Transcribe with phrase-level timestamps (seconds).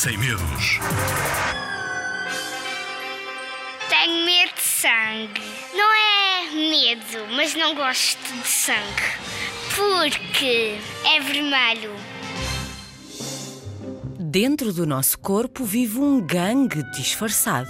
[0.00, 0.78] sem medos.
[3.90, 5.42] Tenho medo de sangue.
[5.74, 8.78] Não é medo, mas não gosto de sangue.
[9.76, 11.90] Porque é vermelho.
[14.18, 17.68] Dentro do nosso corpo vive um gangue disfarçado.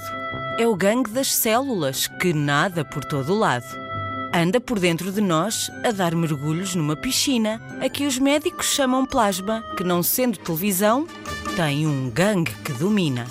[0.57, 3.67] É o gangue das células que nada por todo o lado.
[4.33, 9.05] Anda por dentro de nós a dar mergulhos numa piscina, a que os médicos chamam
[9.05, 11.09] plasma, que não sendo televisão,
[11.57, 13.27] tem um gangue que domina.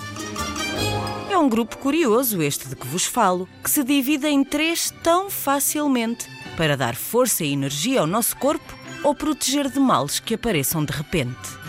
[1.30, 5.30] É um grupo curioso este de que vos falo, que se divide em três tão
[5.30, 10.84] facilmente para dar força e energia ao nosso corpo ou proteger de males que apareçam
[10.84, 11.60] de repente.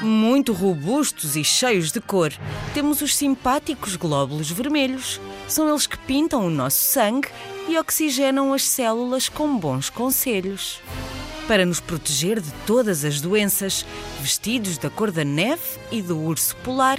[0.00, 2.32] Muito robustos e cheios de cor,
[2.72, 5.20] temos os simpáticos glóbulos vermelhos.
[5.48, 7.28] São eles que pintam o nosso sangue
[7.68, 10.80] e oxigenam as células com bons conselhos.
[11.52, 13.84] Para nos proteger de todas as doenças,
[14.20, 16.98] vestidos da cor da neve e do urso polar,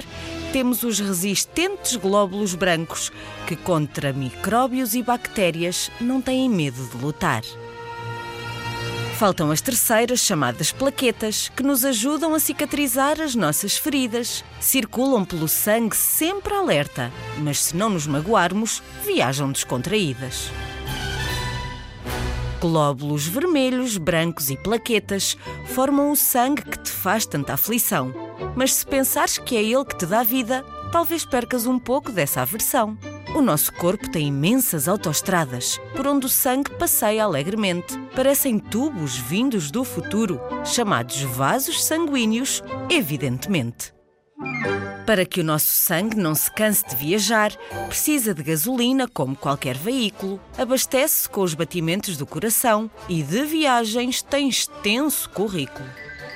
[0.52, 3.10] temos os resistentes glóbulos brancos,
[3.48, 7.42] que contra micróbios e bactérias não têm medo de lutar.
[9.18, 14.44] Faltam as terceiras, chamadas plaquetas, que nos ajudam a cicatrizar as nossas feridas.
[14.60, 20.48] Circulam pelo sangue sempre alerta, mas se não nos magoarmos, viajam descontraídas.
[22.64, 28.10] Glóbulos vermelhos, brancos e plaquetas formam o sangue que te faz tanta aflição.
[28.56, 32.40] Mas se pensares que é ele que te dá vida, talvez percas um pouco dessa
[32.40, 32.96] aversão.
[33.34, 37.98] O nosso corpo tem imensas autoestradas por onde o sangue passeia alegremente.
[38.16, 43.92] Parecem tubos vindos do futuro, chamados vasos sanguíneos, evidentemente.
[45.06, 47.54] Para que o nosso sangue não se canse de viajar,
[47.88, 54.22] precisa de gasolina como qualquer veículo, abastece-se com os batimentos do coração e de viagens
[54.22, 55.88] tem extenso currículo.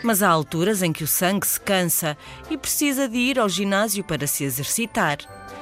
[0.02, 2.16] Mas há alturas em que o sangue se cansa
[2.50, 5.18] e precisa de ir ao ginásio para se exercitar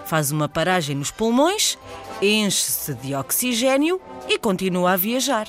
[0.07, 1.77] faz uma paragem nos pulmões,
[2.23, 5.49] enche-se de oxigênio e continua a viajar.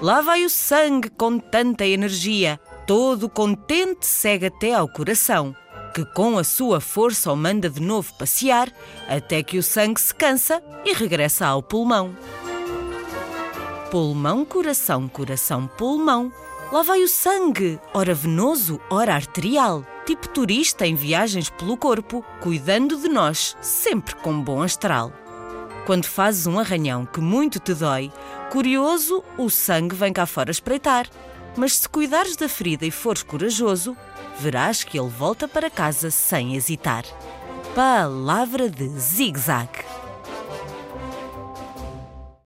[0.00, 5.56] Lá vai o sangue com tanta energia, todo contente segue até ao coração,
[5.94, 8.72] que com a sua força o manda de novo passear,
[9.08, 12.16] até que o sangue se cansa e regressa ao pulmão.
[13.90, 16.32] Pulmão, coração, coração, pulmão.
[16.70, 22.96] Lá vai o sangue, ora venoso, ora arterial tipo turista em viagens pelo corpo, cuidando
[22.96, 25.12] de nós, sempre com bom astral.
[25.84, 28.10] Quando fazes um arranhão que muito te dói,
[28.50, 31.06] curioso, o sangue vem cá fora espreitar.
[31.56, 33.96] Mas se cuidares da ferida e fores corajoso,
[34.38, 37.04] verás que ele volta para casa sem hesitar.
[37.74, 39.68] Palavra de zig-zag.